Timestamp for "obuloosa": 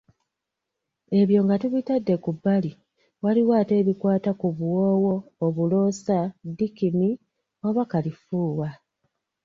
5.45-6.17